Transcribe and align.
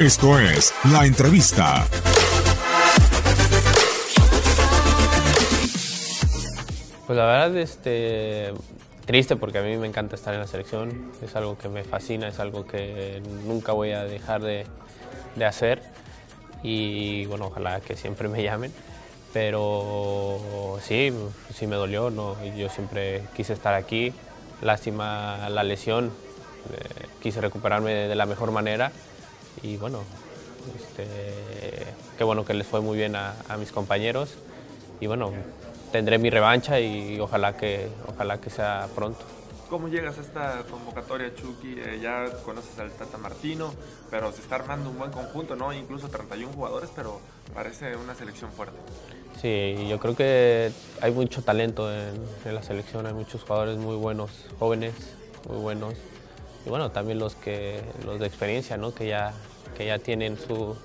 Esto 0.00 0.40
es 0.40 0.74
La 0.90 1.06
Entrevista. 1.06 1.86
Pues 7.06 7.16
la 7.16 7.24
verdad, 7.24 7.56
este, 7.56 8.52
triste 9.06 9.36
porque 9.36 9.58
a 9.58 9.62
mí 9.62 9.76
me 9.76 9.86
encanta 9.86 10.16
estar 10.16 10.34
en 10.34 10.40
la 10.40 10.48
selección, 10.48 11.12
es 11.22 11.36
algo 11.36 11.56
que 11.56 11.68
me 11.68 11.84
fascina, 11.84 12.26
es 12.26 12.40
algo 12.40 12.66
que 12.66 13.22
nunca 13.46 13.70
voy 13.70 13.92
a 13.92 14.02
dejar 14.02 14.42
de, 14.42 14.66
de 15.36 15.44
hacer. 15.44 15.80
Y 16.64 17.26
bueno, 17.26 17.46
ojalá 17.46 17.80
que 17.80 17.96
siempre 17.96 18.26
me 18.26 18.42
llamen, 18.42 18.72
pero 19.32 20.80
sí, 20.82 21.12
sí 21.54 21.68
me 21.68 21.76
dolió, 21.76 22.10
¿no? 22.10 22.36
yo 22.56 22.68
siempre 22.68 23.22
quise 23.36 23.52
estar 23.52 23.74
aquí, 23.74 24.12
lástima 24.60 25.48
la 25.50 25.62
lesión, 25.62 26.06
eh, 26.72 27.06
quise 27.22 27.40
recuperarme 27.40 27.94
de, 27.94 28.08
de 28.08 28.14
la 28.16 28.26
mejor 28.26 28.50
manera 28.50 28.90
y 29.62 29.76
bueno, 29.76 30.00
este, 30.76 31.06
qué 32.16 32.24
bueno 32.24 32.44
que 32.44 32.54
les 32.54 32.66
fue 32.66 32.80
muy 32.80 32.96
bien 32.96 33.16
a, 33.16 33.34
a 33.48 33.56
mis 33.56 33.72
compañeros 33.72 34.34
y 35.00 35.06
bueno, 35.06 35.32
tendré 35.92 36.18
mi 36.18 36.30
revancha 36.30 36.80
y 36.80 37.20
ojalá 37.20 37.56
que, 37.56 37.88
ojalá 38.08 38.40
que 38.40 38.50
sea 38.50 38.88
pronto. 38.94 39.24
¿Cómo 39.70 39.88
llegas 39.88 40.18
a 40.18 40.20
esta 40.20 40.62
convocatoria, 40.70 41.34
Chucky? 41.34 41.76
Eh, 41.78 41.98
ya 42.00 42.26
conoces 42.44 42.78
al 42.78 42.90
Tata 42.92 43.16
Martino, 43.16 43.72
pero 44.10 44.30
se 44.30 44.42
está 44.42 44.56
armando 44.56 44.90
un 44.90 44.98
buen 44.98 45.10
conjunto, 45.10 45.56
¿no? 45.56 45.72
Incluso 45.72 46.08
31 46.08 46.52
jugadores, 46.52 46.90
pero 46.94 47.20
parece 47.54 47.96
una 47.96 48.14
selección 48.14 48.52
fuerte. 48.52 48.76
Sí, 49.40 49.86
yo 49.88 49.98
creo 49.98 50.14
que 50.14 50.70
hay 51.00 51.12
mucho 51.12 51.42
talento 51.42 51.92
en, 51.92 52.14
en 52.44 52.54
la 52.54 52.62
selección, 52.62 53.06
hay 53.06 53.14
muchos 53.14 53.42
jugadores 53.42 53.78
muy 53.78 53.96
buenos, 53.96 54.30
jóvenes, 54.58 54.94
muy 55.48 55.58
buenos. 55.58 55.94
Y 56.66 56.70
bueno, 56.70 56.90
también 56.90 57.18
los, 57.18 57.34
que, 57.34 57.82
los 58.04 58.18
de 58.18 58.26
experiencia, 58.26 58.76
¿no? 58.76 58.94
Que 58.94 59.08
ya, 59.08 59.32
que 59.76 59.86
ya 59.86 59.98
tienen 59.98 60.38
su, 60.38 60.76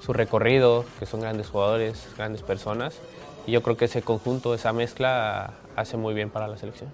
su 0.00 0.12
recorrido, 0.12 0.84
que 0.98 1.06
son 1.06 1.20
grandes 1.20 1.48
jugadores, 1.48 2.08
grandes 2.16 2.42
personas. 2.42 2.98
Y 3.46 3.52
yo 3.52 3.62
creo 3.62 3.76
que 3.76 3.84
ese 3.84 4.02
conjunto, 4.02 4.54
esa 4.54 4.72
mezcla 4.72 5.54
hace 5.76 5.96
muy 5.96 6.14
bien 6.14 6.30
para 6.30 6.48
la 6.48 6.56
selección. 6.56 6.90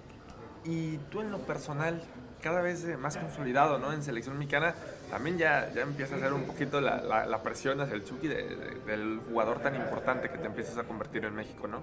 Y 0.63 0.97
tú 1.09 1.21
en 1.21 1.31
lo 1.31 1.39
personal, 1.39 2.01
cada 2.41 2.61
vez 2.61 2.85
más 2.99 3.17
consolidado 3.17 3.79
¿no? 3.79 3.93
en 3.93 4.03
selección 4.03 4.37
mexicana, 4.37 4.75
también 5.09 5.37
ya, 5.37 5.71
ya 5.73 5.81
empieza 5.81 6.15
a 6.15 6.17
hacer 6.17 6.33
un 6.33 6.43
poquito 6.43 6.81
la, 6.81 7.01
la, 7.01 7.25
la 7.25 7.41
presión 7.41 7.81
hacia 7.81 7.95
el 7.95 8.03
Chucky 8.03 8.27
de, 8.27 8.43
de, 8.55 8.75
del 8.85 9.19
jugador 9.29 9.59
tan 9.59 9.75
importante 9.75 10.29
que 10.29 10.37
te 10.37 10.45
empiezas 10.45 10.77
a 10.77 10.83
convertir 10.83 11.25
en 11.25 11.35
México, 11.35 11.67
¿no? 11.67 11.81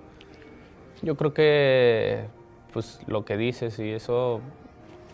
Yo 1.02 1.16
creo 1.16 1.32
que 1.32 2.26
pues 2.72 3.00
lo 3.06 3.24
que 3.24 3.36
dices 3.36 3.78
y 3.78 3.92
eso, 3.92 4.40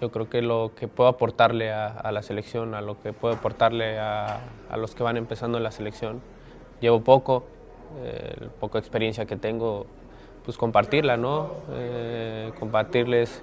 yo 0.01 0.11
creo 0.11 0.29
que 0.29 0.43
lo 0.43 0.73
que 0.77 0.89
puedo 0.89 1.09
aportarle 1.09 1.73
a, 1.73 2.11
la 2.13 2.23
selección, 2.23 2.75
a 2.75 2.81
lo 2.81 3.01
que 3.01 3.13
puedo 3.13 3.35
aportarle 3.35 3.99
a, 3.99 4.41
a, 4.71 4.77
los 4.77 4.95
que 4.95 5.03
van 5.03 5.17
empezando 5.17 5.59
en 5.59 5.65
la 5.65 5.71
selección, 5.71 6.21
llevo 6.81 7.01
poco, 7.01 7.45
eh, 8.03 8.49
poca 8.61 8.79
experiencia 8.79 9.25
que 9.25 9.37
tengo, 9.37 9.87
pues 10.45 10.59
compartirla, 10.59 11.17
¿no? 11.17 11.53
Eh, 11.73 12.53
compartirles 12.59 13.43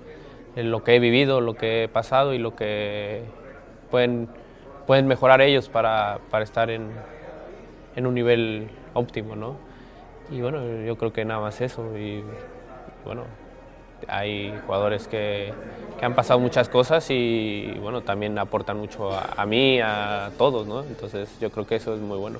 lo 0.56 0.84
que 0.84 0.96
he 0.96 1.00
vivido, 1.00 1.40
lo 1.40 1.56
que 1.56 1.84
he 1.84 1.88
pasado 1.88 2.34
y 2.34 2.38
lo 2.38 2.56
que 2.56 3.24
pueden, 3.90 4.28
pueden 4.86 5.08
mejorar 5.08 5.42
ellos 5.42 5.70
para, 5.70 6.20
para 6.30 6.44
estar 6.44 6.70
en, 6.70 6.92
en, 7.96 8.06
un 8.06 8.14
nivel 8.14 8.70
óptimo, 8.94 9.36
¿no? 9.36 9.56
Y 10.30 10.42
bueno, 10.42 10.62
yo 10.86 10.98
creo 10.98 11.14
que 11.14 11.24
nada 11.24 11.40
más 11.40 11.62
eso. 11.62 11.98
Y 11.98 12.24
bueno, 13.06 13.24
hay 14.08 14.54
jugadores 14.66 15.08
que, 15.08 15.54
que 16.00 16.06
han 16.06 16.16
pasado 16.16 16.40
muchas 16.40 16.70
cosas 16.70 17.06
y 17.10 17.74
bueno, 17.82 18.02
también 18.02 18.38
aportan 18.40 18.78
mucho 18.78 19.12
a, 19.12 19.34
a 19.38 19.46
mí, 19.46 19.80
a 19.80 20.32
todos, 20.38 20.68
¿no? 20.68 20.82
Entonces 20.84 21.30
yo 21.40 21.50
creo 21.52 21.66
que 21.66 21.76
eso 21.76 21.94
es 21.94 22.02
muy 22.02 22.18
bueno. 22.18 22.40